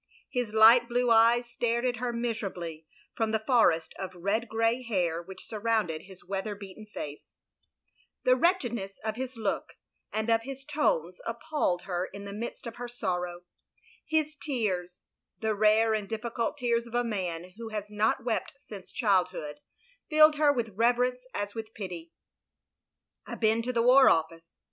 His 0.31 0.51
light 0.55 0.87
blue 0.89 1.11
eyes 1.11 1.47
stared 1.47 1.85
at 1.85 1.97
her 1.97 2.11
miserably 2.11 2.87
from 3.13 3.29
the 3.29 3.43
forest 3.45 3.93
of 3.99 4.15
red 4.15 4.49
grey 4.49 4.81
hair 4.81 5.21
which 5.21 5.45
surrounded 5.45 6.01
his 6.05 6.23
weather 6.25 6.55
beaten 6.55 6.87
face; 6.87 7.35
the 8.23 8.35
wretchedness 8.35 8.97
of 9.05 9.15
his 9.15 9.35
THE 9.35 9.41
LONELY 9.41 9.57
LADY 9.57 9.65
303 10.11 10.21
look 10.23 10.23
and 10.23 10.29
of 10.31 10.41
his 10.41 10.65
tones 10.65 11.21
appalled 11.23 11.83
her 11.83 12.05
in 12.11 12.25
the 12.25 12.33
midst 12.33 12.65
of 12.65 12.77
her 12.77 12.87
sorrow; 12.87 13.41
his 14.03 14.35
tears— 14.35 15.03
^the 15.43 15.55
rare 15.55 15.93
and 15.93 16.09
difficnilt 16.09 16.57
tears 16.57 16.87
of 16.87 16.95
a 16.95 17.03
man 17.03 17.51
who 17.59 17.67
has 17.69 17.91
not 17.91 18.23
wept 18.23 18.53
since 18.57 18.91
childhood, 18.91 19.59
filled 20.09 20.37
her 20.37 20.51
with 20.51 20.69
reverence 20.73 21.27
as 21.35 21.53
with 21.53 21.75
pity. 21.75 22.11
"I 23.27 23.35
been 23.35 23.61
to 23.61 23.71
the 23.71 23.83
War 23.83 24.09
Office. 24.09 24.47